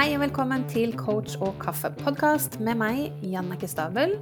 Hei 0.00 0.14
og 0.16 0.22
velkommen 0.22 0.62
til 0.64 0.94
Coach 0.96 1.34
og 1.44 1.58
kaffe-podkast 1.60 2.54
med 2.64 2.78
meg, 2.80 3.10
Jannike 3.20 3.68
Stabel, 3.68 4.14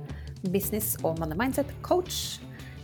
business- 0.50 0.96
og 1.06 1.20
money 1.20 1.38
mindset-coach. 1.38 2.40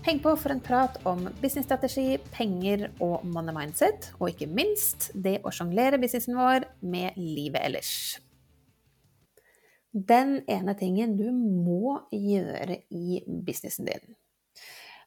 Heng 0.06 0.20
på 0.22 0.36
for 0.38 0.54
en 0.54 0.60
prat 0.62 1.00
om 1.02 1.24
businessstrategi, 1.40 2.20
penger 2.36 2.84
og 3.02 3.24
money 3.26 3.50
mindset, 3.56 4.12
og 4.20 4.30
ikke 4.30 4.46
minst 4.46 5.08
det 5.26 5.40
å 5.42 5.50
sjonglere 5.50 5.98
businessen 5.98 6.38
vår 6.38 6.68
med 6.86 7.18
livet 7.18 7.64
ellers. 7.66 7.90
Den 9.90 10.44
ene 10.46 10.78
tingen 10.78 11.18
du 11.18 11.32
må 11.34 11.96
gjøre 12.14 12.78
i 12.94 13.24
businessen 13.26 13.90
din. 13.90 14.14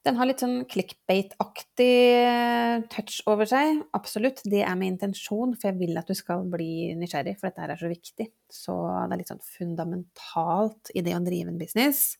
Den 0.05 0.18
har 0.20 0.29
litt 0.29 0.41
sånn 0.43 0.61
clickbait-aktig 0.70 1.95
eh, 2.21 2.86
touch 2.93 3.20
over 3.30 3.50
seg. 3.50 3.82
Absolutt, 3.98 4.44
det 4.48 4.62
er 4.63 4.77
med 4.80 4.94
intensjon, 4.94 5.55
for 5.58 5.71
jeg 5.71 5.80
vil 5.81 5.99
at 5.99 6.08
du 6.08 6.16
skal 6.17 6.45
bli 6.52 6.94
nysgjerrig, 6.99 7.35
for 7.40 7.49
dette 7.49 7.63
her 7.63 7.73
er 7.73 7.81
så 7.81 7.91
viktig. 7.91 8.30
Så 8.54 8.77
det 8.85 9.18
er 9.18 9.21
litt 9.23 9.34
sånn 9.34 9.44
fundamentalt 9.44 10.94
i 10.95 11.04
det 11.05 11.18
å 11.18 11.23
drive 11.26 11.52
en 11.52 11.59
business. 11.59 12.18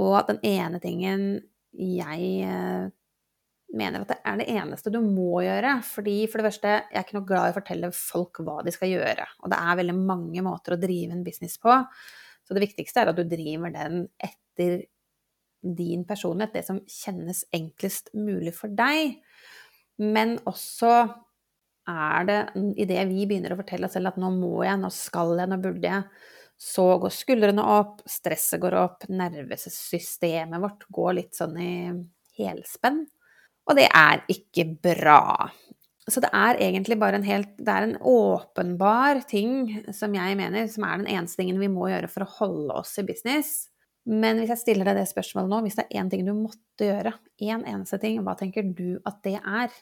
Og 0.00 0.18
den 0.30 0.40
ene 0.46 0.80
tingen 0.82 1.26
jeg 1.72 2.32
eh, 2.46 2.88
mener 3.76 4.04
at 4.04 4.12
det 4.12 4.18
er 4.28 4.40
det 4.40 4.48
eneste 4.52 4.92
du 4.92 5.00
må 5.04 5.42
gjøre. 5.44 5.76
Fordi 5.86 6.16
for 6.30 6.40
det 6.40 6.48
første, 6.50 6.74
jeg 6.80 6.98
er 7.00 7.06
ikke 7.06 7.18
noe 7.18 7.28
glad 7.28 7.48
i 7.48 7.54
å 7.54 7.58
fortelle 7.58 7.92
folk 7.96 8.42
hva 8.46 8.58
de 8.66 8.74
skal 8.74 8.92
gjøre. 8.92 9.28
Og 9.42 9.52
det 9.52 9.60
er 9.60 9.78
veldig 9.82 9.98
mange 10.00 10.44
måter 10.44 10.76
å 10.76 10.80
drive 10.80 11.16
en 11.16 11.24
business 11.26 11.58
på. 11.62 11.76
Så 12.42 12.56
det 12.56 12.64
viktigste 12.66 13.02
er 13.02 13.12
at 13.12 13.18
du 13.18 13.24
driver 13.28 13.72
den 13.74 14.06
etter 14.20 14.82
din 15.62 16.04
personlighet, 16.08 16.54
det 16.56 16.66
som 16.66 16.80
kjennes 16.90 17.44
enklest 17.54 18.10
mulig 18.18 18.54
for 18.56 18.72
deg. 18.74 19.18
Men 20.02 20.36
også 20.48 20.92
er 21.90 22.28
det 22.28 22.38
idet 22.82 23.06
vi 23.10 23.26
begynner 23.26 23.54
å 23.54 23.58
fortelle 23.58 23.88
oss 23.88 23.96
selv 23.96 24.12
at 24.12 24.20
nå 24.22 24.30
må 24.34 24.62
jeg, 24.66 24.78
nå 24.78 24.90
skal 24.94 25.34
jeg, 25.40 25.50
nå 25.50 25.58
burde 25.62 25.88
jeg, 25.88 26.28
så 26.62 26.84
går 27.02 27.14
skuldrene 27.14 27.64
opp, 27.74 28.04
stresset 28.06 28.60
går 28.62 28.76
opp, 28.78 29.08
nervesystemet 29.10 30.62
vårt 30.62 30.86
går 30.94 31.16
litt 31.18 31.34
sånn 31.38 31.58
i 31.58 31.72
helspenn. 32.38 33.02
Og 33.66 33.78
det 33.78 33.88
er 33.94 34.22
ikke 34.30 34.66
bra. 34.82 35.48
Så 36.10 36.22
det 36.22 36.32
er 36.34 36.58
egentlig 36.58 36.96
bare 36.98 37.20
en 37.20 37.26
helt 37.26 37.52
Det 37.62 37.70
er 37.70 37.84
en 37.86 37.98
åpenbar 38.10 39.20
ting 39.30 39.84
som 39.94 40.14
jeg 40.16 40.38
mener, 40.38 40.66
som 40.70 40.86
er 40.86 40.98
den 40.98 41.10
eneste 41.14 41.42
tingen 41.42 41.60
vi 41.62 41.70
må 41.70 41.90
gjøre 41.92 42.10
for 42.10 42.26
å 42.26 42.32
holde 42.40 42.80
oss 42.82 42.96
i 42.98 43.06
business. 43.06 43.71
Men 44.10 44.40
hvis 44.40 44.50
jeg 44.50 44.60
stiller 44.62 44.88
deg 44.88 44.98
det 44.98 45.06
spørsmålet 45.10 45.50
nå, 45.52 45.60
hvis 45.62 45.78
det 45.78 45.86
er 45.86 46.00
én 46.00 46.10
ting 46.10 46.24
du 46.26 46.32
måtte 46.34 46.88
gjøre, 46.88 47.14
én 47.38 47.60
en 47.60 47.66
eneste 47.76 48.00
ting, 48.02 48.18
hva 48.26 48.34
tenker 48.38 48.66
du 48.66 48.98
at 49.06 49.20
det 49.26 49.38
er? 49.38 49.74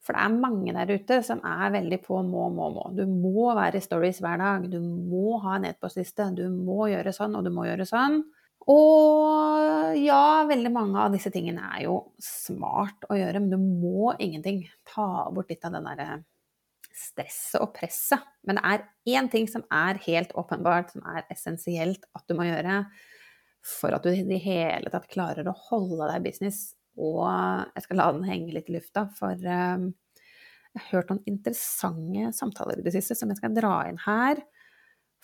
For 0.00 0.16
det 0.16 0.22
er 0.22 0.36
mange 0.40 0.72
der 0.72 0.92
ute 0.96 1.18
som 1.26 1.42
er 1.44 1.72
veldig 1.74 1.98
på 2.06 2.22
må, 2.24 2.46
må, 2.54 2.70
må. 2.72 2.86
Du 2.96 3.02
må 3.10 3.50
være 3.58 3.80
i 3.80 3.84
stories 3.84 4.22
hver 4.22 4.38
dag. 4.40 4.64
Du 4.72 4.78
må 4.80 5.40
ha 5.42 5.58
en 5.58 5.66
e-postliste. 5.68 6.30
Du 6.38 6.46
må 6.54 6.86
gjøre 6.88 7.12
sånn, 7.12 7.34
og 7.36 7.44
du 7.44 7.50
må 7.52 7.66
gjøre 7.66 7.84
sånn. 7.88 8.22
Og 8.70 9.98
ja, 9.98 10.46
veldig 10.48 10.72
mange 10.72 11.04
av 11.04 11.12
disse 11.12 11.32
tingene 11.34 11.66
er 11.74 11.84
jo 11.88 11.98
smart 12.22 13.04
å 13.10 13.18
gjøre, 13.18 13.42
men 13.42 13.52
du 13.52 13.58
må 13.60 14.14
ingenting. 14.16 14.62
Ta 14.88 15.28
bort 15.34 15.52
litt 15.52 15.66
av 15.68 15.76
den 15.76 15.88
derre 15.90 16.22
stresset 16.96 17.60
og 17.60 17.74
presset. 17.76 18.24
Men 18.46 18.58
det 18.58 18.64
er 18.72 19.18
én 19.18 19.30
ting 19.32 19.48
som 19.50 19.64
er 19.74 20.00
helt 20.06 20.32
åpenbart, 20.38 20.94
som 20.94 21.04
er 21.12 21.26
essensielt 21.32 22.06
at 22.16 22.24
du 22.28 22.36
må 22.38 22.48
gjøre 22.48 22.84
for 23.64 23.94
at 23.94 24.04
du 24.04 24.12
i 24.12 24.26
det 24.26 24.40
hele 24.44 24.92
tatt 24.92 25.08
klarer 25.10 25.48
å 25.48 25.56
holde 25.68 26.06
deg 26.06 26.20
i 26.20 26.28
business. 26.30 26.60
Og 27.00 27.24
jeg 27.24 27.84
skal 27.84 28.00
la 28.00 28.08
den 28.14 28.28
henge 28.28 28.54
litt 28.54 28.70
i 28.70 28.76
lufta, 28.76 29.06
for 29.16 29.36
um, 29.36 29.90
jeg 30.70 30.82
har 30.84 30.88
hørt 30.94 31.12
noen 31.12 31.26
interessante 31.28 32.30
samtaler 32.36 32.80
i 32.80 32.86
det 32.86 32.94
siste 32.94 33.16
som 33.18 33.30
jeg 33.32 33.40
skal 33.40 33.54
dra 33.56 33.74
inn 33.90 34.00
her. 34.04 34.42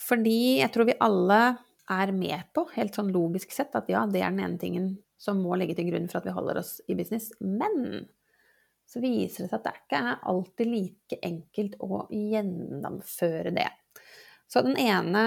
Fordi 0.00 0.60
jeg 0.60 0.72
tror 0.74 0.88
vi 0.90 0.98
alle 1.04 1.40
er 1.92 2.12
med 2.12 2.48
på, 2.56 2.66
helt 2.74 2.96
sånn 2.98 3.12
logisk 3.14 3.54
sett, 3.54 3.74
at 3.78 3.88
ja, 3.90 4.04
det 4.10 4.22
er 4.22 4.32
den 4.34 4.42
ene 4.42 4.60
tingen 4.60 4.92
som 5.20 5.40
må 5.40 5.56
ligge 5.56 5.76
til 5.78 5.88
grunn 5.88 6.08
for 6.10 6.20
at 6.20 6.28
vi 6.28 6.34
holder 6.36 6.60
oss 6.60 6.76
i 6.90 6.96
business. 6.98 7.30
Men 7.40 8.04
så 8.86 9.00
viser 9.02 9.44
det 9.44 9.50
seg 9.50 9.58
at 9.58 9.66
det 9.66 9.74
ikke 9.80 10.00
er 10.02 10.26
alltid 10.30 10.70
like 10.70 11.18
enkelt 11.26 11.78
å 11.82 12.04
gjennomføre 12.12 13.54
det. 13.56 13.70
Så 14.46 14.62
den 14.62 14.76
ene 14.78 15.22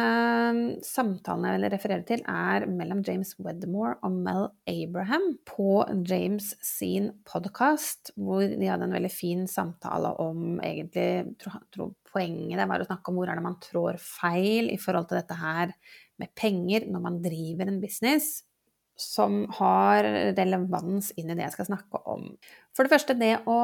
samtalen 0.86 1.44
jeg 1.50 1.58
vil 1.58 1.72
referere 1.74 2.06
til, 2.08 2.22
er 2.24 2.64
mellom 2.72 3.02
James 3.04 3.34
Wedmore 3.44 3.98
og 4.08 4.16
Mel 4.16 4.46
Abraham 4.72 5.34
på 5.48 5.82
James 6.08 6.54
sin 6.64 7.10
podkast, 7.28 8.14
hvor 8.16 8.46
de 8.48 8.70
hadde 8.70 8.88
en 8.88 8.96
veldig 8.96 9.12
fin 9.12 9.44
samtale 9.52 10.14
om 10.24 10.62
egentlig 10.64 11.36
tror, 11.42 11.60
tror 11.76 11.96
Poenget 12.10 12.66
var 12.66 12.82
å 12.82 12.88
snakke 12.88 13.12
om 13.12 13.20
hvor 13.20 13.30
er 13.30 13.38
det 13.38 13.46
man 13.46 13.60
trår 13.62 14.00
feil 14.02 14.72
i 14.74 14.80
forhold 14.82 15.12
til 15.12 15.20
dette 15.20 15.36
her 15.38 15.76
med 16.18 16.32
penger 16.34 16.88
når 16.90 17.04
man 17.04 17.20
driver 17.22 17.70
en 17.70 17.78
business 17.84 18.40
som 19.00 19.44
har 19.60 20.04
relevans 20.36 21.12
inn 21.16 21.30
i 21.30 21.36
det 21.38 21.46
jeg 21.46 21.54
skal 21.54 21.70
snakke 21.70 22.02
om. 22.12 22.26
For 22.76 22.84
det 22.84 22.92
første, 22.92 23.16
det 23.16 23.36
å, 23.48 23.60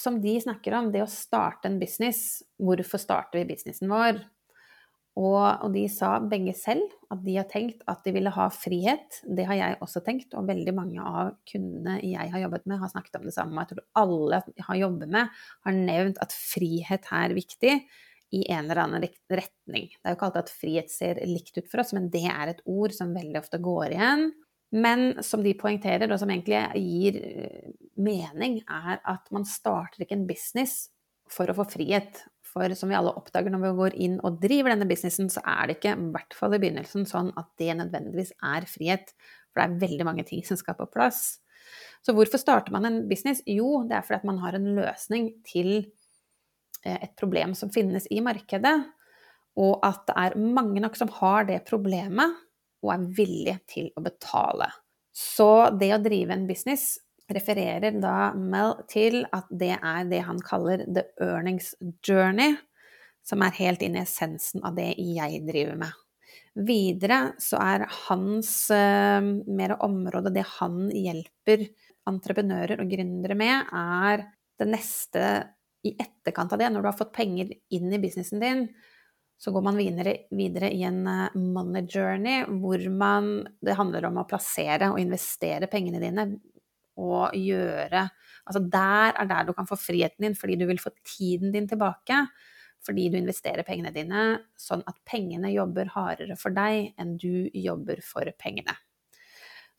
som 0.00 0.16
de 0.22 0.34
snakker 0.42 0.74
om, 0.78 0.88
det 0.94 1.04
å 1.04 1.10
starte 1.10 1.70
en 1.70 1.78
business. 1.78 2.42
Hvorfor 2.58 3.02
starter 3.02 3.42
vi 3.42 3.52
businessen 3.52 3.92
vår? 3.92 4.18
Og, 5.14 5.42
og, 5.62 5.68
de 5.70 5.84
sa 5.92 6.16
begge 6.26 6.56
selv 6.58 6.88
at 7.14 7.20
de 7.22 7.36
har 7.36 7.46
tenkt 7.46 7.84
at 7.90 8.00
de 8.02 8.10
ville 8.16 8.32
ha 8.34 8.48
frihet. 8.50 9.20
Det 9.22 9.44
har 9.46 9.58
jeg 9.60 9.76
også 9.84 10.02
tenkt, 10.02 10.34
og 10.34 10.48
veldig 10.48 10.74
mange 10.74 11.04
av 11.06 11.36
kundene 11.46 12.00
jeg 12.02 12.32
har 12.32 12.42
jobbet 12.42 12.66
med, 12.66 12.80
har 12.80 12.90
snakket 12.90 13.20
om 13.20 13.28
det 13.28 13.36
samme. 13.36 13.62
Jeg 13.62 13.70
tror 13.70 14.02
alle 14.02 14.40
jeg 14.50 14.66
har 14.66 14.80
jobbet 14.80 15.12
med, 15.14 15.44
har 15.68 15.78
nevnt 15.78 16.18
at 16.24 16.34
frihet 16.34 17.06
er 17.14 17.36
viktig 17.38 17.76
i 18.34 18.42
en 18.50 18.64
eller 18.64 18.82
annen 18.82 19.06
retning. 19.30 19.86
Det 19.94 20.02
er 20.02 20.14
jo 20.14 20.18
ikke 20.18 20.30
alltid 20.30 20.42
at 20.42 20.56
frihet 20.58 20.90
ser 20.90 21.22
likt 21.30 21.60
ut 21.60 21.70
for 21.70 21.84
oss, 21.84 21.94
men 21.94 22.10
det 22.10 22.26
er 22.26 22.50
et 22.50 22.64
ord 22.66 22.94
som 22.96 23.14
veldig 23.14 23.38
ofte 23.44 23.62
går 23.62 23.94
igjen. 23.94 24.32
Men 24.74 25.22
som 25.22 25.44
de 25.44 25.54
poengterer, 25.54 26.10
og 26.10 26.18
som 26.18 26.32
egentlig 26.34 26.58
gir 26.82 27.20
eh, 27.22 27.72
mening, 28.02 28.58
er 28.66 28.98
at 28.98 29.30
man 29.34 29.46
starter 29.46 30.02
ikke 30.02 30.18
en 30.18 30.26
business 30.26 30.88
for 31.30 31.46
å 31.46 31.54
få 31.60 31.68
frihet. 31.76 32.24
For 32.54 32.74
som 32.78 32.90
vi 32.90 32.94
alle 32.94 33.12
oppdager 33.18 33.50
når 33.50 33.62
vi 33.64 33.70
går 33.80 33.96
inn 34.06 34.18
og 34.22 34.38
driver 34.42 34.70
denne 34.70 34.86
businessen, 34.86 35.26
så 35.32 35.42
er 35.42 35.66
det 35.66 35.78
ikke, 35.80 35.96
i 35.98 36.10
hvert 36.14 36.36
fall 36.38 36.54
i 36.54 36.60
begynnelsen, 36.62 37.06
sånn 37.10 37.32
at 37.40 37.48
det 37.58 37.74
nødvendigvis 37.80 38.30
er 38.46 38.68
frihet. 38.70 39.10
For 39.50 39.60
det 39.60 39.64
er 39.66 39.80
veldig 39.82 40.06
mange 40.06 40.26
ting 40.28 40.44
som 40.46 40.58
skal 40.60 40.78
på 40.78 40.86
plass. 40.92 41.40
Så 42.06 42.14
hvorfor 42.14 42.38
starter 42.38 42.74
man 42.74 42.86
en 42.86 43.00
business? 43.10 43.42
Jo, 43.48 43.82
det 43.88 43.98
er 43.98 44.06
fordi 44.06 44.20
at 44.20 44.28
man 44.28 44.38
har 44.44 44.54
en 44.54 44.70
løsning 44.76 45.32
til 45.48 45.72
eh, 46.84 46.98
et 47.00 47.14
problem 47.18 47.56
som 47.58 47.72
finnes 47.74 48.06
i 48.14 48.20
markedet. 48.22 48.76
Og 49.58 49.78
at 49.86 50.06
det 50.06 50.16
er 50.18 50.38
mange 50.38 50.82
nok 50.82 50.98
som 50.98 51.10
har 51.18 51.48
det 51.50 51.62
problemet, 51.66 52.38
og 52.84 52.92
er 52.92 53.06
villige 53.16 53.58
til 53.70 53.90
å 53.96 54.02
betale. 54.04 54.68
Så 55.14 55.70
det 55.80 55.90
å 55.94 56.02
drive 56.02 56.34
en 56.34 56.46
business 56.46 56.98
refererer 57.32 57.96
da 58.02 58.34
Mel 58.36 58.74
til 58.90 59.22
at 59.32 59.48
det 59.50 59.74
er 59.78 60.08
det 60.10 60.22
han 60.26 60.40
kaller 60.44 60.84
the 60.84 61.06
earnings 61.22 61.72
journey, 62.04 62.56
som 63.24 63.42
er 63.44 63.56
helt 63.56 63.84
inn 63.84 63.96
i 63.96 64.02
essensen 64.02 64.64
av 64.66 64.76
det 64.76 64.92
jeg 65.00 65.40
driver 65.46 65.78
med. 65.80 66.00
Videre 66.54 67.18
så 67.42 67.58
er 67.64 67.86
hans 68.06 68.50
uh, 68.70 69.24
mer 69.24 69.76
område, 69.82 70.34
det 70.34 70.44
han 70.60 70.86
hjelper 70.92 71.66
entreprenører 72.08 72.82
og 72.82 72.90
gründere 72.92 73.36
med, 73.38 73.72
er 73.72 74.26
det 74.60 74.68
neste 74.70 75.24
i 75.84 75.94
etterkant 76.00 76.52
av 76.54 76.60
det, 76.60 76.68
når 76.72 76.84
du 76.84 76.88
har 76.88 76.98
fått 76.98 77.16
penger 77.16 77.50
inn 77.74 77.92
i 77.92 78.00
businessen 78.00 78.42
din, 78.42 78.66
så 79.40 79.50
går 79.52 79.64
man 79.66 79.76
videre, 79.76 80.14
videre, 80.30 80.70
i 80.72 80.84
en 80.86 81.02
eh, 81.10 81.34
money 81.36 81.88
journey 81.90 82.44
hvor 82.62 82.80
man, 82.94 83.32
det 83.60 83.76
handler 83.76 84.06
om 84.08 84.22
å 84.22 84.28
plassere 84.30 84.92
og 84.92 85.00
investere 85.02 85.68
pengene 85.70 86.00
dine 86.00 86.28
å 87.00 87.26
gjøre 87.34 88.08
Altså 88.44 88.60
der 88.60 89.16
er 89.16 89.28
der 89.28 89.46
du 89.48 89.54
kan 89.56 89.64
få 89.64 89.76
friheten 89.80 90.26
din, 90.26 90.34
fordi 90.36 90.58
du 90.60 90.66
vil 90.68 90.80
få 90.80 90.90
tiden 91.00 91.52
din 91.54 91.68
tilbake. 91.68 92.26
Fordi 92.84 93.06
du 93.08 93.16
investerer 93.16 93.64
pengene 93.64 93.92
dine 93.94 94.24
sånn 94.60 94.84
at 94.84 94.98
pengene 95.08 95.48
jobber 95.54 95.88
hardere 95.94 96.36
for 96.36 96.52
deg 96.52 96.92
enn 97.00 97.14
du 97.20 97.48
jobber 97.56 98.02
for 98.04 98.28
pengene. 98.36 98.76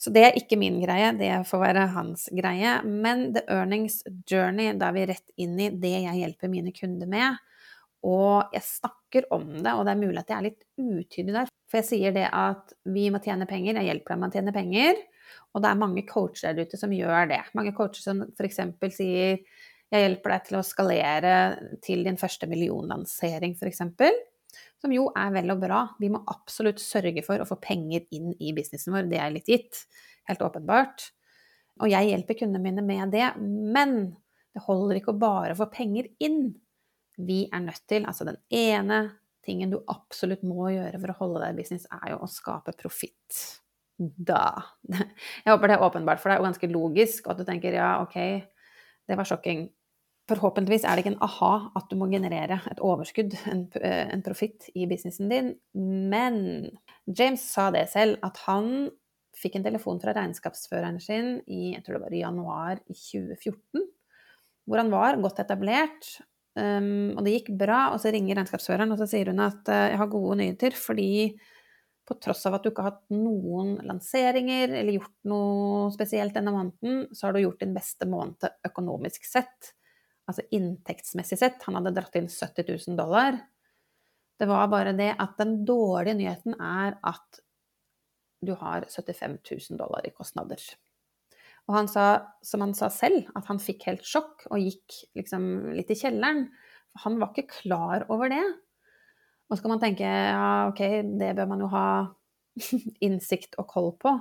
Så 0.02 0.12
det 0.12 0.24
er 0.26 0.40
ikke 0.40 0.58
min 0.60 0.82
greie, 0.82 1.14
det 1.16 1.30
får 1.48 1.62
være 1.62 1.86
hans 1.94 2.26
greie. 2.36 2.80
Men 2.84 3.30
The 3.36 3.46
Earnings 3.54 4.02
Journey, 4.28 4.74
da 4.76 4.90
er 4.90 4.98
vi 4.98 5.06
rett 5.14 5.30
inn 5.40 5.56
i 5.62 5.70
det 5.70 5.94
jeg 5.94 6.24
hjelper 6.24 6.52
mine 6.52 6.74
kunder 6.76 7.10
med. 7.10 7.38
Og 8.06 8.52
jeg 8.54 8.66
snakker 8.66 9.30
om 9.34 9.48
det, 9.56 9.72
og 9.72 9.86
det 9.86 9.94
er 9.94 10.02
mulig 10.02 10.20
at 10.22 10.34
jeg 10.34 10.38
er 10.38 10.48
litt 10.50 10.66
utydelig 10.78 11.38
der. 11.38 11.54
For 11.70 11.80
jeg 11.80 11.88
sier 11.88 12.18
det 12.18 12.28
at 12.34 12.76
vi 12.92 13.08
må 13.14 13.22
tjene 13.24 13.48
penger, 13.50 13.80
jeg 13.80 13.94
hjelper 13.94 14.14
dem 14.14 14.26
med 14.26 14.34
å 14.34 14.38
tjene 14.40 14.56
penger. 14.56 15.00
Og 15.54 15.64
det 15.64 15.72
er 15.72 15.80
mange 15.80 16.04
coacher 16.08 16.54
der 16.56 16.68
ute 16.68 16.80
som 16.80 16.94
gjør 16.94 17.30
det. 17.32 17.42
Mange 17.58 17.74
coacher 17.76 18.04
som 18.04 18.24
f.eks. 18.36 18.62
sier 18.96 19.40
jeg 19.94 20.02
hjelper 20.02 20.34
deg 20.34 20.48
til 20.48 20.58
å 20.58 20.66
skalere 20.66 21.34
til 21.86 22.02
din 22.08 22.18
første 22.20 22.48
millionlansering, 22.50 23.54
f.eks. 23.56 23.84
Som 24.82 24.94
jo 24.96 25.08
er 25.18 25.34
vel 25.36 25.54
og 25.54 25.62
bra. 25.62 25.82
Vi 26.02 26.10
må 26.12 26.24
absolutt 26.32 26.82
sørge 26.82 27.24
for 27.26 27.42
å 27.42 27.48
få 27.48 27.60
penger 27.62 28.08
inn 28.16 28.34
i 28.40 28.54
businessen 28.56 28.96
vår. 28.96 29.10
Det 29.12 29.22
er 29.22 29.34
litt 29.34 29.52
gitt. 29.52 29.86
Helt 30.30 30.44
åpenbart. 30.46 31.10
Og 31.84 31.92
jeg 31.92 32.10
hjelper 32.10 32.40
kundene 32.40 32.64
mine 32.64 32.86
med 32.86 33.14
det. 33.16 33.28
Men 33.40 34.16
det 34.56 34.64
holder 34.66 35.00
ikke 35.00 35.14
å 35.14 35.22
bare 35.22 35.58
få 35.58 35.68
penger 35.72 36.10
inn. 36.24 36.56
Vi 37.16 37.46
er 37.52 37.64
nødt 37.64 37.86
til, 37.88 38.08
altså 38.08 38.28
den 38.28 38.42
ene 38.52 39.04
tingen 39.46 39.72
du 39.72 39.78
absolutt 39.92 40.44
må 40.48 40.72
gjøre 40.74 41.00
for 41.00 41.14
å 41.14 41.20
holde 41.20 41.44
deg 41.44 41.54
i 41.54 41.62
business, 41.62 41.86
er 41.94 42.16
jo 42.16 42.24
å 42.26 42.32
skape 42.32 42.74
profitt. 42.80 43.62
Da. 43.98 44.44
Jeg 44.92 45.48
håper 45.48 45.72
det 45.72 45.78
er 45.78 45.86
åpenbart 45.86 46.20
for 46.20 46.32
deg 46.32 46.42
og 46.42 46.50
ganske 46.50 46.68
logisk, 46.72 47.26
og 47.26 47.36
at 47.36 47.42
du 47.42 47.48
tenker 47.48 47.78
ja, 47.78 47.96
ok, 48.04 48.18
det 49.08 49.18
var 49.18 49.28
sjokking. 49.30 49.70
Forhåpentligvis 50.26 50.84
er 50.84 50.98
det 50.98 51.06
ikke 51.06 51.14
en 51.14 51.24
aha 51.24 51.54
at 51.78 51.88
du 51.92 51.96
må 52.00 52.10
generere 52.10 52.58
et 52.72 52.82
overskudd, 52.84 53.36
en, 53.52 53.68
eh, 53.80 54.08
en 54.12 54.24
profitt, 54.26 54.68
i 54.74 54.88
businessen 54.90 55.32
din. 55.32 55.52
Men 56.12 56.38
James 57.06 57.44
sa 57.46 57.70
det 57.72 57.86
selv, 57.94 58.18
at 58.26 58.42
han 58.48 58.90
fikk 59.36 59.60
en 59.60 59.68
telefon 59.68 60.00
fra 60.02 60.16
regnskapsføreren 60.16 60.98
sin 61.04 61.38
i 61.52 61.76
jeg 61.76 61.84
tror 61.86 61.98
det 61.98 62.06
var 62.06 62.16
i 62.16 62.24
januar 62.24 62.80
i 62.88 62.96
2014, 62.96 63.84
hvor 64.66 64.82
han 64.82 64.92
var 64.94 65.20
godt 65.22 65.44
etablert. 65.44 66.16
Um, 66.56 67.18
og 67.20 67.26
det 67.26 67.34
gikk 67.34 67.52
bra, 67.60 67.90
og 67.92 68.00
så 68.00 68.14
ringer 68.16 68.40
regnskapsføreren 68.40 68.94
og 68.96 69.00
så 69.02 69.10
sier 69.12 69.28
hun 69.28 69.44
at 69.44 69.68
uh, 69.68 69.90
jeg 69.92 70.00
har 70.00 70.12
gode 70.12 70.40
nyheter, 70.40 70.78
fordi 70.80 71.36
på 72.06 72.18
tross 72.22 72.46
av 72.46 72.58
at 72.58 72.66
du 72.66 72.70
ikke 72.70 72.84
har 72.86 72.94
hatt 72.94 73.16
noen 73.16 73.76
lanseringer 73.88 74.76
eller 74.78 75.00
gjort 75.00 75.16
noe 75.30 75.90
spesielt 75.96 76.36
denne 76.38 76.54
måneden, 76.54 77.08
så 77.16 77.28
har 77.28 77.34
du 77.36 77.42
gjort 77.42 77.64
din 77.64 77.74
beste 77.76 78.08
måned 78.10 78.46
økonomisk 78.68 79.26
sett. 79.26 79.74
Altså 80.30 80.46
inntektsmessig 80.54 81.40
sett. 81.42 81.66
Han 81.66 81.80
hadde 81.80 81.96
dratt 81.98 82.18
inn 82.20 82.30
70 82.30 82.70
000 82.70 83.00
dollar. 83.00 83.40
Det 84.38 84.48
var 84.50 84.70
bare 84.70 84.94
det 84.98 85.14
at 85.22 85.38
den 85.40 85.60
dårlige 85.66 86.18
nyheten 86.20 86.58
er 86.60 86.98
at 87.06 87.42
du 88.46 88.54
har 88.60 88.86
75 88.92 89.40
000 89.72 89.80
dollar 89.80 90.06
i 90.06 90.14
kostnader. 90.14 90.62
Og 91.66 91.74
han 91.80 91.90
sa, 91.90 92.06
som 92.46 92.62
han 92.62 92.76
sa 92.78 92.92
selv, 92.94 93.26
at 93.34 93.48
han 93.50 93.62
fikk 93.62 93.88
helt 93.90 94.06
sjokk 94.06 94.46
og 94.52 94.62
gikk 94.62 95.00
liksom 95.18 95.72
litt 95.74 95.90
i 95.90 95.98
kjelleren. 95.98 96.46
Han 97.02 97.18
var 97.22 97.34
ikke 97.34 97.64
klar 97.64 98.06
over 98.14 98.30
det. 98.30 98.44
Og 99.50 99.58
så 99.58 99.64
kan 99.64 99.76
man 99.76 99.82
tenke 99.84 100.06
ja, 100.08 100.68
ok, 100.72 100.82
det 101.20 101.34
bør 101.38 101.50
man 101.52 101.62
jo 101.62 101.70
ha 101.74 101.88
innsikt 103.06 103.58
og 103.62 103.70
koll 103.70 103.92
på. 104.02 104.16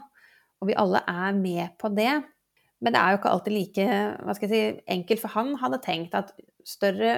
Og 0.60 0.70
vi 0.70 0.78
alle 0.80 1.02
er 1.08 1.36
med 1.36 1.76
på 1.80 1.90
det. 1.92 2.12
Men 2.84 2.92
det 2.92 3.00
er 3.00 3.12
jo 3.12 3.20
ikke 3.20 3.32
alltid 3.32 3.54
like 3.54 3.84
hva 4.24 4.34
skal 4.36 4.50
jeg 4.50 4.54
si, 4.54 4.82
enkelt, 4.92 5.22
for 5.22 5.32
han 5.32 5.54
hadde 5.60 5.80
tenkt 5.84 6.16
at 6.18 6.34
større 6.68 7.12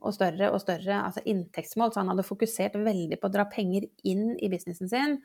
og 0.00 0.14
større 0.16 0.50
og 0.52 0.60
større 0.60 1.02
altså 1.04 1.22
inntektsmål, 1.28 1.92
så 1.92 2.02
han 2.02 2.10
hadde 2.12 2.26
fokusert 2.26 2.76
veldig 2.80 3.18
på 3.20 3.28
å 3.28 3.32
dra 3.32 3.46
penger 3.48 3.86
inn 4.08 4.34
i 4.40 4.50
businessen 4.52 4.90
sin. 4.92 5.18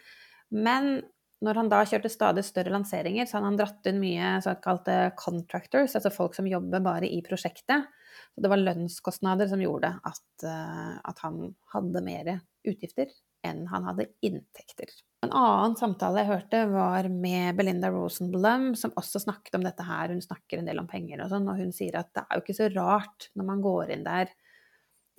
Men 0.51 1.01
når 1.41 1.57
han 1.57 1.71
da 1.71 1.81
kjørte 1.87 2.11
stadig 2.13 2.43
større 2.45 2.73
lanseringer, 2.75 3.25
så 3.25 3.37
hadde 3.37 3.49
han 3.49 3.59
dratt 3.59 3.87
inn 3.89 4.01
mye 4.03 4.35
såkalte 4.45 4.97
contractors, 5.19 5.95
altså 5.97 6.13
folk 6.13 6.37
som 6.37 6.49
jobber 6.49 6.83
bare 6.85 7.09
i 7.09 7.21
prosjektet. 7.25 7.87
Så 8.35 8.43
det 8.43 8.51
var 8.51 8.61
lønnskostnader 8.61 9.49
som 9.51 9.61
gjorde 9.63 9.93
at, 10.07 10.25
uh, 10.45 10.97
at 11.07 11.21
han 11.25 11.53
hadde 11.73 12.03
mer 12.05 12.33
utgifter 12.67 13.11
enn 13.47 13.63
han 13.71 13.87
hadde 13.87 14.05
inntekter. 14.21 14.91
En 15.25 15.33
annen 15.33 15.73
samtale 15.77 16.21
jeg 16.21 16.29
hørte, 16.29 16.59
var 16.69 17.07
med 17.09 17.57
Belinda 17.57 17.89
Rosenblum, 17.93 18.71
som 18.77 18.93
også 18.97 19.23
snakket 19.23 19.57
om 19.57 19.65
dette 19.65 19.85
her. 19.85 20.13
Hun 20.13 20.21
snakker 20.21 20.61
en 20.61 20.69
del 20.69 20.81
om 20.81 20.89
penger 20.89 21.23
og 21.23 21.31
sånn, 21.33 21.49
og 21.49 21.57
hun 21.57 21.73
sier 21.73 21.97
at 21.97 22.11
det 22.13 22.25
er 22.25 22.37
jo 22.37 22.45
ikke 22.45 22.57
så 22.57 22.69
rart 22.75 23.31
når 23.33 23.47
man 23.49 23.63
går 23.65 23.95
inn 23.95 24.05
der. 24.05 24.29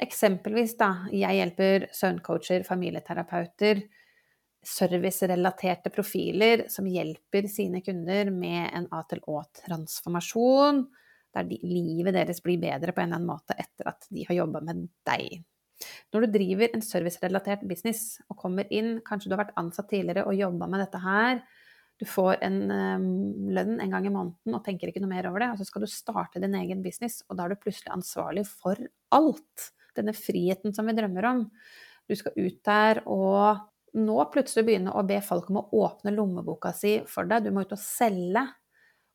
Eksempelvis, 0.03 0.77
da, 0.79 0.93
jeg 1.15 1.39
hjelper 1.39 1.89
søvncoacher, 1.99 2.63
familieterapeuter 2.67 3.83
servicerelaterte 4.63 5.91
profiler 5.91 6.67
som 6.71 6.87
hjelper 6.87 7.49
sine 7.51 7.83
kunder 7.83 8.31
med 8.31 8.71
en 8.71 8.87
A-til-Å-transformasjon, 8.95 10.85
der 11.37 11.49
de, 11.49 11.59
livet 11.65 12.15
deres 12.17 12.43
blir 12.45 12.61
bedre 12.63 12.95
på 12.95 13.03
en 13.03 13.11
eller 13.11 13.21
annen 13.21 13.33
måte 13.33 13.57
etter 13.59 13.91
at 13.93 14.07
de 14.13 14.27
har 14.29 14.39
jobba 14.43 14.63
med 14.65 14.87
deg. 15.09 15.43
Når 16.15 16.25
du 16.25 16.35
driver 16.37 16.71
en 16.71 16.85
servicerelatert 16.85 17.65
business 17.67 18.21
og 18.29 18.39
kommer 18.39 18.69
inn, 18.71 19.01
kanskje 19.07 19.31
du 19.31 19.37
har 19.37 19.45
vært 19.47 19.59
ansatt 19.61 19.91
tidligere 19.91 20.27
og 20.29 20.39
jobba 20.39 20.69
med 20.71 20.85
dette 20.85 21.01
her, 21.03 21.43
du 22.01 22.07
får 22.09 22.41
en 22.43 22.59
um, 22.67 23.05
lønn 23.55 23.77
en 23.83 23.93
gang 23.93 24.07
i 24.09 24.11
måneden 24.11 24.57
og 24.57 24.65
tenker 24.67 24.91
ikke 24.91 25.03
noe 25.05 25.13
mer 25.13 25.29
over 25.29 25.45
det, 25.45 25.53
og 25.53 25.61
så 25.61 25.67
skal 25.69 25.85
du 25.85 25.91
starte 25.91 26.43
din 26.43 26.57
egen 26.59 26.81
business, 26.83 27.21
og 27.29 27.39
da 27.39 27.47
er 27.47 27.55
du 27.55 27.63
plutselig 27.63 27.93
ansvarlig 27.95 28.43
for 28.49 28.81
alt. 29.15 29.69
Denne 29.93 30.15
friheten 30.17 30.73
som 30.73 30.89
vi 30.89 30.95
drømmer 30.97 31.27
om. 31.29 31.45
Du 32.09 32.17
skal 32.17 32.33
ut 32.39 32.59
der 32.65 33.03
og 33.05 33.61
nå 34.01 34.17
plutselig 34.33 34.65
begynne 34.65 34.95
å 34.97 35.05
be 35.05 35.19
folk 35.23 35.51
om 35.53 35.61
å 35.61 35.67
åpne 35.85 36.15
lommeboka 36.17 36.73
si 36.75 36.97
for 37.07 37.29
deg. 37.29 37.45
Du 37.45 37.53
må 37.53 37.67
ut 37.67 37.75
og 37.77 37.81
selge 37.81 38.47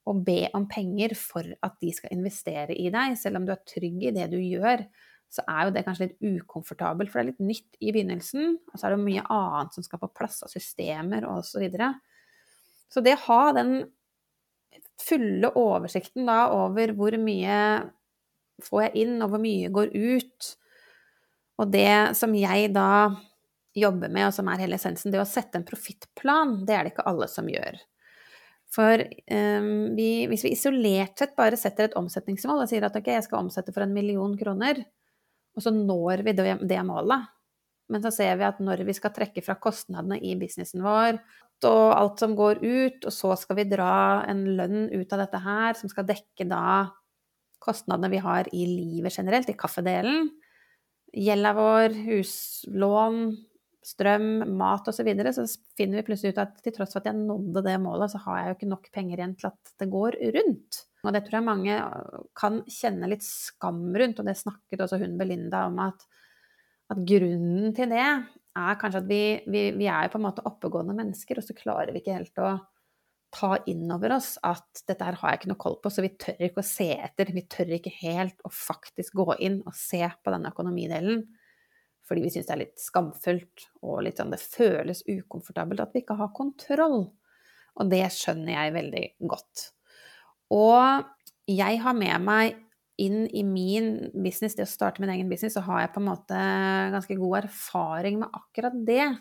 og 0.07 0.23
be 0.27 0.45
om 0.55 0.67
penger 0.71 1.13
for 1.19 1.47
at 1.65 1.77
de 1.83 1.91
skal 1.95 2.13
investere 2.15 2.75
i 2.75 2.89
deg. 2.93 3.17
Selv 3.19 3.39
om 3.39 3.47
du 3.47 3.53
er 3.53 3.63
trygg 3.67 4.07
i 4.07 4.13
det 4.15 4.29
du 4.31 4.37
gjør, 4.39 4.85
så 5.27 5.43
er 5.51 5.67
jo 5.67 5.73
det 5.75 5.83
kanskje 5.83 6.07
litt 6.07 6.37
ukomfortabelt, 6.39 7.11
for 7.11 7.19
det 7.19 7.25
er 7.25 7.29
litt 7.33 7.43
nytt 7.49 7.79
i 7.83 7.91
begynnelsen. 7.91 8.55
Og 8.71 8.79
så 8.79 8.87
er 8.87 8.95
det 8.95 9.03
mye 9.03 9.25
annet 9.33 9.75
som 9.75 9.85
skal 9.85 10.01
på 10.01 10.11
plass 10.15 10.39
av 10.45 10.53
systemer 10.53 11.27
og 11.27 11.43
Så, 11.45 11.59
videre. 11.63 11.93
så 12.87 13.03
det 13.03 13.17
å 13.17 13.25
ha 13.27 13.41
den 13.57 13.73
fulle 14.97 15.51
oversikten 15.59 16.25
da 16.25 16.47
over 16.55 16.93
hvor 16.97 17.17
mye 17.21 17.57
får 18.63 18.87
jeg 18.87 19.03
inn, 19.03 19.19
og 19.21 19.33
hvor 19.33 19.43
mye 19.43 19.69
går 19.69 19.91
ut, 19.93 20.53
og 21.61 21.73
det 21.73 22.15
som 22.17 22.33
jeg 22.37 22.71
da 22.73 22.89
jobber 23.77 24.09
med, 24.09 24.29
og 24.29 24.33
som 24.33 24.49
er 24.49 24.63
hele 24.63 24.77
essensen, 24.79 25.13
det 25.13 25.21
å 25.21 25.27
sette 25.29 25.59
en 25.59 25.67
profittplan, 25.67 26.63
det 26.65 26.73
er 26.73 26.85
det 26.85 26.95
ikke 26.95 27.05
alle 27.09 27.27
som 27.29 27.49
gjør. 27.49 27.77
For 28.73 28.99
um, 29.31 29.95
vi, 29.95 30.27
hvis 30.27 30.43
vi 30.43 30.51
isolert 30.53 31.19
sett 31.19 31.37
bare 31.37 31.57
setter 31.59 31.87
et 31.87 31.97
omsetningsmål 31.99 32.65
og 32.65 32.69
sier 32.69 32.83
at 32.83 32.97
ok, 32.99 33.09
jeg 33.15 33.25
skal 33.25 33.45
omsette 33.45 33.73
for 33.75 33.85
en 33.85 33.95
million 33.95 34.35
kroner, 34.39 34.81
og 35.57 35.63
så 35.63 35.71
når 35.73 36.25
vi 36.27 36.35
det, 36.37 36.57
det 36.67 36.83
målet, 36.85 37.29
men 37.87 38.03
så 38.03 38.11
ser 38.11 38.35
vi 38.39 38.45
at 38.47 38.59
når 38.59 38.83
vi 38.87 38.95
skal 38.95 39.13
trekke 39.15 39.41
fra 39.45 39.55
kostnadene 39.63 40.19
i 40.19 40.35
businessen 40.39 40.83
vår, 40.83 41.21
og 41.65 41.85
alt 41.95 42.21
som 42.21 42.35
går 42.37 42.59
ut, 42.61 43.07
og 43.07 43.13
så 43.13 43.33
skal 43.39 43.61
vi 43.61 43.69
dra 43.71 44.25
en 44.29 44.43
lønn 44.59 44.91
ut 44.91 45.13
av 45.15 45.23
dette 45.23 45.41
her, 45.41 45.77
som 45.79 45.89
skal 45.89 46.05
dekke 46.09 46.45
da 46.49 46.89
kostnadene 47.63 48.11
vi 48.13 48.21
har 48.21 48.49
i 48.53 48.67
livet 48.69 49.15
generelt, 49.15 49.49
i 49.49 49.57
kaffedelen, 49.57 50.29
gjelda 51.15 51.53
vår, 51.57 51.95
huslån, 52.05 53.21
strøm, 53.87 54.43
mat 54.59 54.87
osv., 54.89 54.99
så, 54.99 55.05
videre, 55.07 55.31
så 55.35 55.45
finner 55.77 56.01
vi 56.01 56.07
plutselig 56.09 56.35
ut 56.35 56.43
at 56.43 56.59
til 56.63 56.75
tross 56.75 56.93
for 56.93 57.01
at 57.01 57.09
jeg 57.11 57.19
nådde 57.21 57.63
det 57.65 57.77
målet, 57.83 58.11
så 58.11 58.21
har 58.25 58.39
jeg 58.39 58.49
jo 58.49 58.57
ikke 58.57 58.71
nok 58.73 58.89
penger 58.95 59.21
igjen 59.21 59.35
til 59.39 59.49
at 59.51 59.73
det 59.79 59.89
går 59.93 60.17
rundt. 60.35 60.81
Og 61.05 61.13
det 61.15 61.23
tror 61.23 61.37
jeg 61.37 61.47
mange 61.47 61.77
kan 62.37 62.61
kjenne 62.67 63.11
litt 63.11 63.23
skam 63.23 63.85
rundt, 63.95 64.19
og 64.19 64.27
det 64.27 64.35
snakket 64.39 64.83
også 64.83 64.99
hun 65.03 65.15
Belinda 65.19 65.67
om 65.69 65.79
at, 65.85 66.03
at 66.91 67.03
grunnen 67.07 67.75
til 67.77 67.93
det 67.93 68.03
er 68.03 68.79
kanskje 68.81 69.03
at 69.03 69.11
vi, 69.11 69.21
vi, 69.47 69.63
vi 69.77 69.87
er 69.91 70.11
på 70.11 70.19
en 70.19 70.27
måte 70.27 70.43
oppegående 70.49 70.97
mennesker, 70.97 71.39
og 71.39 71.47
så 71.47 71.55
klarer 71.55 71.93
vi 71.93 72.03
ikke 72.03 72.17
helt 72.17 72.43
å 72.43 72.57
ta 73.37 73.57
inn 73.69 73.87
over 73.91 74.15
oss 74.17 74.35
at 74.47 74.83
dette 74.87 75.03
her 75.03 75.17
har 75.19 75.33
jeg 75.33 75.41
ikke 75.41 75.51
noe 75.51 75.61
koll 75.61 75.75
på, 75.83 75.91
så 75.91 76.03
vi 76.03 76.15
tør 76.19 76.47
ikke 76.47 76.63
å 76.63 76.67
se 76.67 76.89
etter. 76.95 77.31
Vi 77.35 77.43
tør 77.51 77.75
ikke 77.77 77.93
helt 78.01 78.39
å 78.47 78.51
faktisk 78.51 79.15
gå 79.19 79.35
inn 79.47 79.59
og 79.67 79.75
se 79.77 80.01
på 80.01 80.33
denne 80.33 80.51
økonomidelen 80.51 81.25
fordi 82.07 82.23
vi 82.23 82.31
syns 82.31 82.47
det 82.47 82.55
er 82.55 82.61
litt 82.63 82.79
skamfullt 82.79 83.65
og 83.83 84.03
litt 84.05 84.19
sånn 84.19 84.31
det 84.31 84.39
føles 84.39 85.03
ukomfortabelt 85.07 85.83
at 85.83 85.95
vi 85.95 86.03
ikke 86.03 86.19
har 86.19 86.35
kontroll. 86.35 87.01
Og 87.77 87.91
det 87.91 88.05
skjønner 88.15 88.55
jeg 88.55 88.75
veldig 88.77 89.03
godt. 89.29 89.65
Og 90.55 91.03
jeg 91.51 91.81
har 91.83 91.97
med 91.97 92.23
meg 92.23 92.63
inn 92.97 93.27
i 93.29 93.43
min 93.45 93.91
business, 94.15 94.55
det 94.57 94.65
å 94.65 94.69
starte 94.69 95.03
min 95.03 95.11
egen 95.13 95.29
business, 95.29 95.53
så 95.57 95.65
har 95.67 95.83
jeg 95.83 95.93
på 95.93 96.01
en 96.01 96.07
måte 96.07 96.39
ganske 96.95 97.17
god 97.19 97.43
erfaring 97.43 98.21
med 98.23 98.39
akkurat 98.39 98.79
det. 98.87 99.11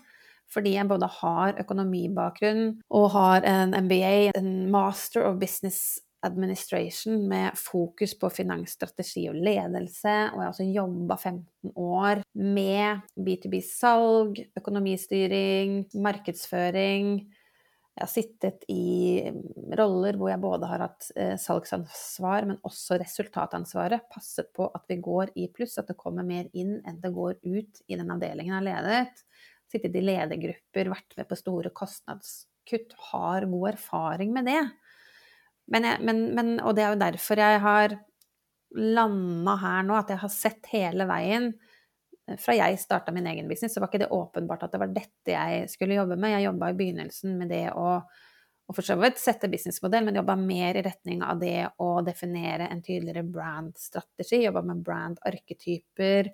Fordi 0.55 0.76
jeg 0.76 0.88
både 0.88 1.09
har 1.11 1.59
økonomibakgrunn 1.61 2.66
og 2.95 3.07
har 3.16 3.45
en 3.50 3.75
MBA, 3.85 4.31
en 4.38 4.50
Master 4.71 5.26
of 5.26 5.40
Business 5.43 5.99
Administration 6.26 7.23
med 7.30 7.56
fokus 7.59 8.16
på 8.18 8.30
finansstrategi 8.33 9.26
og 9.30 9.38
ledelse, 9.38 10.14
og 10.33 10.37
jeg 10.37 10.45
har 10.45 10.52
også 10.52 10.68
jobba 10.68 11.16
15 11.16 11.73
år 11.76 12.23
med 12.35 13.02
B2B-salg, 13.16 14.42
økonomistyring, 14.59 15.83
markedsføring. 15.95 17.11
Jeg 17.97 18.04
har 18.04 18.12
sittet 18.12 18.64
i 18.68 19.25
roller 19.80 20.18
hvor 20.21 20.28
jeg 20.28 20.40
både 20.42 20.68
har 20.68 20.83
hatt 20.85 21.06
eh, 21.16 21.37
salgsansvar, 21.40 22.45
men 22.45 22.59
også 22.68 22.99
resultatansvaret. 23.00 24.04
Passet 24.12 24.50
på 24.56 24.66
at 24.68 24.85
vi 24.90 24.99
går 25.00 25.33
i 25.40 25.47
pluss, 25.49 25.78
at 25.80 25.88
det 25.88 25.97
kommer 25.97 26.26
mer 26.26 26.50
inn 26.52 26.76
enn 26.85 27.00
det 27.00 27.14
går 27.16 27.38
ut 27.40 27.80
i 27.88 27.97
den 27.97 28.12
avdelingen 28.12 28.52
jeg 28.52 28.59
har 28.59 28.66
ledet. 28.68 29.25
Sittet 29.73 29.97
i 29.97 30.04
ledergrupper, 30.04 30.92
vært 30.92 31.16
med 31.16 31.28
på 31.30 31.40
store 31.40 31.73
kostnadskutt. 31.73 32.92
Har 33.14 33.49
god 33.49 33.71
erfaring 33.73 34.37
med 34.37 34.52
det. 34.52 34.61
Men 35.73 35.87
jeg, 35.89 36.03
men, 36.07 36.21
men, 36.37 36.53
og 36.63 36.77
det 36.77 36.85
er 36.85 36.95
jo 36.95 37.01
derfor 37.01 37.43
jeg 37.43 37.63
har 37.65 37.97
landa 38.77 39.57
her 39.61 39.87
nå, 39.87 39.97
at 39.99 40.13
jeg 40.13 40.23
har 40.23 40.33
sett 40.33 40.71
hele 40.73 41.07
veien. 41.09 41.51
Fra 42.43 42.57
jeg 42.59 42.79
starta 42.83 43.15
min 43.15 43.27
egen 43.31 43.49
business, 43.51 43.77
så 43.77 43.83
var 43.83 43.91
ikke 43.91 44.03
det 44.03 44.15
åpenbart 44.15 44.65
at 44.67 44.73
det 44.75 44.81
var 44.83 44.95
dette 44.95 45.35
jeg 45.35 45.69
skulle 45.71 45.99
jobbe 45.99 46.19
med. 46.19 46.35
Jeg 46.35 46.49
jobba 46.49 46.71
i 46.73 46.79
begynnelsen 46.79 47.37
med 47.39 47.53
det 47.55 47.69
å, 47.71 48.01
å 48.03 48.75
for 48.75 48.87
så 48.87 48.97
vidt 48.99 49.23
sette 49.23 49.51
businessmodell, 49.51 50.07
men 50.09 50.19
jobba 50.19 50.35
mer 50.41 50.79
i 50.79 50.83
retning 50.87 51.23
av 51.23 51.39
det 51.43 51.69
å 51.83 51.93
definere 52.07 52.67
en 52.71 52.83
tydeligere 52.83 53.23
brandstrategi. 53.31 54.43
Jobba 54.43 54.65
med 54.67 54.83
brandarketyper. 54.87 56.33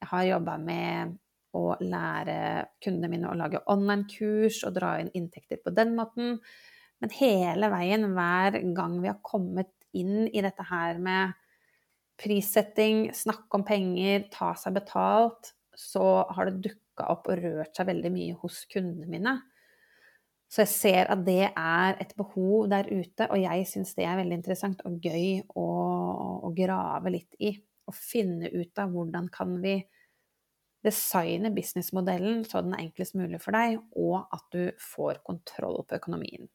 Jeg 0.00 0.12
har 0.12 0.28
jobba 0.28 0.58
med 0.60 1.16
å 1.56 1.64
lære 1.82 2.66
kundene 2.84 3.10
mine 3.10 3.30
å 3.30 3.38
lage 3.38 3.64
online-kurs 3.72 4.60
og 4.68 4.76
dra 4.76 4.98
inn 5.00 5.10
inntekter 5.16 5.58
på 5.64 5.72
den 5.74 5.96
måten. 5.96 6.36
Men 7.00 7.12
hele 7.16 7.70
veien, 7.72 8.08
hver 8.16 8.58
gang 8.76 8.98
vi 9.00 9.08
har 9.08 9.20
kommet 9.24 9.72
inn 9.96 10.28
i 10.28 10.42
dette 10.44 10.64
her 10.68 11.00
med 11.02 11.32
prissetting, 12.20 13.08
snakke 13.16 13.56
om 13.56 13.64
penger, 13.64 14.26
ta 14.32 14.52
seg 14.58 14.76
betalt, 14.76 15.54
så 15.76 16.26
har 16.28 16.50
det 16.50 16.66
dukka 16.68 17.08
opp 17.14 17.30
og 17.32 17.40
rørt 17.40 17.76
seg 17.76 17.88
veldig 17.88 18.12
mye 18.12 18.36
hos 18.42 18.66
kundene 18.70 19.08
mine. 19.08 19.38
Så 20.50 20.64
jeg 20.64 20.72
ser 20.72 21.10
at 21.14 21.22
det 21.24 21.44
er 21.48 21.96
et 22.02 22.12
behov 22.18 22.66
der 22.72 22.88
ute, 22.90 23.28
og 23.30 23.38
jeg 23.38 23.66
syns 23.70 23.94
det 23.94 24.04
er 24.04 24.18
veldig 24.18 24.40
interessant 24.40 24.82
og 24.88 24.98
gøy 24.98 25.44
å, 25.54 25.66
å, 26.42 26.50
grave 26.56 27.14
litt 27.14 27.38
i. 27.38 27.54
Og 27.86 27.96
finne 27.96 28.50
ut 28.50 28.82
av 28.82 28.90
hvordan 28.90 29.30
kan 29.32 29.56
vi 29.62 29.78
designe 30.84 31.52
businessmodellen 31.54 32.42
så 32.48 32.64
den 32.64 32.74
er 32.74 32.86
enklest 32.86 33.16
mulig 33.18 33.40
for 33.42 33.54
deg, 33.54 33.78
og 33.94 34.26
at 34.26 34.46
du 34.52 34.74
får 34.82 35.22
kontroll 35.26 35.84
på 35.86 36.00
økonomien. 36.00 36.50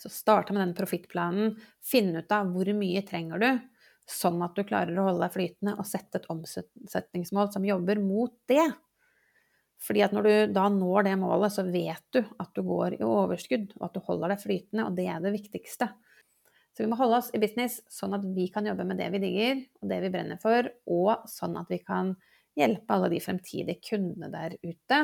Så 0.00 0.08
starte 0.12 0.54
med 0.56 0.62
den 0.64 0.76
profittplanen. 0.76 1.56
Finne 1.84 2.22
ut 2.22 2.32
av 2.32 2.48
hvor 2.54 2.68
mye 2.76 3.02
trenger 3.06 3.42
du, 3.42 3.50
sånn 4.10 4.40
at 4.42 4.56
du 4.56 4.64
klarer 4.66 4.96
å 4.98 5.10
holde 5.10 5.26
deg 5.26 5.34
flytende 5.34 5.74
og 5.78 5.86
sette 5.88 6.18
et 6.22 6.30
omsetningsmål 6.32 7.50
som 7.52 7.66
jobber 7.68 8.00
mot 8.02 8.32
det. 8.50 8.64
Fordi 9.80 10.02
at 10.04 10.12
når 10.12 10.26
du 10.26 10.54
da 10.56 10.66
når 10.72 11.06
det 11.06 11.16
målet, 11.20 11.54
så 11.54 11.64
vet 11.68 12.04
du 12.12 12.20
at 12.20 12.50
du 12.56 12.62
går 12.66 12.98
i 12.98 13.04
overskudd, 13.06 13.70
og 13.78 13.86
at 13.86 13.96
du 13.96 14.02
holder 14.04 14.34
deg 14.34 14.42
flytende, 14.42 14.86
og 14.88 14.96
det 14.98 15.06
er 15.08 15.22
det 15.24 15.32
viktigste. 15.36 15.88
Så 16.76 16.84
vi 16.84 16.90
må 16.90 16.98
holde 17.00 17.20
oss 17.20 17.30
i 17.34 17.40
business 17.42 17.80
sånn 17.92 18.14
at 18.16 18.26
vi 18.36 18.46
kan 18.52 18.68
jobbe 18.68 18.86
med 18.88 19.00
det 19.00 19.08
vi 19.14 19.22
digger, 19.22 19.62
og 19.80 19.90
det 19.92 20.02
vi 20.04 20.12
brenner 20.12 20.40
for, 20.42 20.68
og 20.92 21.24
sånn 21.28 21.56
at 21.60 21.72
vi 21.72 21.80
kan 21.82 22.12
hjelpe 22.58 22.94
alle 22.94 23.10
de 23.12 23.22
fremtidige 23.24 23.80
kundene 23.88 24.30
der 24.32 24.56
ute 24.62 25.00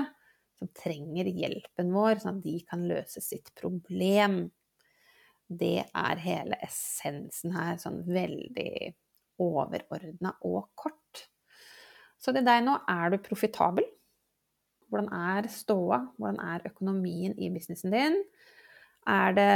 som 0.56 0.70
trenger 0.76 1.28
hjelpen 1.28 1.92
vår, 1.92 2.20
sånn 2.20 2.38
at 2.38 2.44
de 2.46 2.56
kan 2.68 2.84
løse 2.88 3.22
sitt 3.24 3.52
problem. 3.58 4.46
Det 5.46 5.84
er 5.86 6.22
hele 6.22 6.58
essensen 6.66 7.54
her, 7.54 7.76
sånn 7.78 8.00
veldig 8.08 8.94
overordna 9.42 10.32
og 10.46 10.72
kort. 10.78 11.26
Så 12.18 12.32
det 12.34 12.46
deg 12.46 12.64
nå, 12.66 12.74
er 12.90 13.12
du 13.12 13.20
profitabel? 13.22 13.86
Hvordan 14.90 15.10
er 15.12 15.48
ståa? 15.50 16.00
Hvordan 16.16 16.40
er 16.42 16.66
økonomien 16.70 17.34
i 17.38 17.50
businessen 17.54 17.94
din? 17.94 18.20
Er 19.06 19.34
det, 19.36 19.50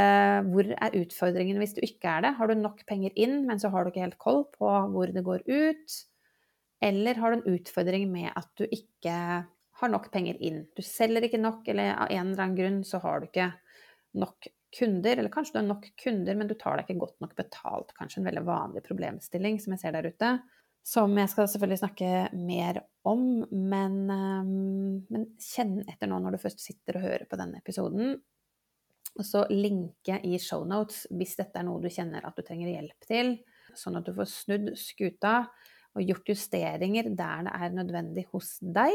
hvor 0.52 0.68
er 0.76 0.98
utfordringen 1.00 1.58
hvis 1.58 1.74
du 1.74 1.80
ikke 1.82 2.12
er 2.12 2.26
det? 2.26 2.36
Har 2.38 2.50
du 2.50 2.54
nok 2.58 2.84
penger 2.86 3.14
inn, 3.18 3.40
men 3.48 3.58
så 3.58 3.70
har 3.72 3.82
du 3.82 3.90
ikke 3.90 4.04
helt 4.04 4.20
koll 4.22 4.44
på 4.54 4.70
hvor 4.92 5.10
det 5.10 5.24
går 5.26 5.42
ut? 5.48 5.96
Eller 6.80 7.18
har 7.18 7.32
du 7.32 7.40
en 7.40 7.56
utfordring 7.56 8.06
med 8.12 8.30
at 8.30 8.46
du 8.58 8.64
ikke 8.70 9.16
har 9.80 9.90
nok 9.90 10.06
penger 10.14 10.38
inn? 10.38 10.62
Du 10.76 10.84
selger 10.86 11.26
ikke 11.26 11.42
nok, 11.42 11.66
eller 11.68 11.96
av 11.96 12.14
en 12.14 12.30
eller 12.30 12.44
annen 12.44 12.58
grunn 12.60 12.80
så 12.86 13.02
har 13.02 13.20
du 13.20 13.26
ikke 13.30 13.50
nok 14.22 14.50
kunder. 14.78 15.18
Eller 15.18 15.32
kanskje 15.32 15.56
du 15.56 15.60
har 15.62 15.68
nok 15.68 15.90
kunder, 16.02 16.38
men 16.38 16.50
du 16.50 16.56
tar 16.58 16.78
deg 16.78 16.88
ikke 16.88 17.04
godt 17.04 17.20
nok 17.24 17.36
betalt. 17.38 17.94
Kanskje 17.98 18.22
en 18.22 18.30
veldig 18.30 18.46
vanlig 18.48 18.84
problemstilling 18.86 19.60
som 19.62 19.76
jeg 19.76 19.84
ser 19.84 19.96
der 19.96 20.10
ute 20.10 20.38
som 20.86 21.12
jeg 21.18 21.28
skal 21.30 21.48
selvfølgelig 21.50 21.80
snakke 21.82 22.10
mer 22.36 22.82
om. 23.08 23.44
Men, 23.50 23.96
ehm, 24.10 25.06
men, 25.12 25.26
kjenn 25.40 25.80
etter 25.86 26.10
nå 26.10 26.20
når 26.20 26.36
du 26.36 26.44
først 26.44 26.62
sitter 26.64 26.98
og 26.98 27.06
hører 27.06 27.26
på 27.28 27.38
denne 27.40 27.60
episoden. 27.60 28.16
Og 29.18 29.26
så 29.26 29.44
linke 29.50 30.20
i 30.24 30.38
shownotes 30.38 31.06
hvis 31.10 31.36
dette 31.40 31.58
er 31.58 31.66
noe 31.66 31.82
du 31.82 31.90
kjenner 31.90 32.24
at 32.24 32.36
du 32.36 32.46
trenger 32.46 32.70
hjelp 32.70 33.08
til, 33.08 33.32
sånn 33.76 33.98
at 33.98 34.06
du 34.06 34.14
får 34.14 34.30
snudd 34.30 34.70
skuta 34.78 35.34
og 35.98 36.06
gjort 36.06 36.30
justeringer 36.30 37.10
der 37.18 37.48
det 37.48 37.54
er 37.58 37.74
nødvendig 37.74 38.24
hos 38.30 38.58
deg, 38.62 38.94